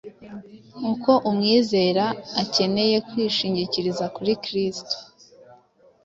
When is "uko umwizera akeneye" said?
0.91-2.97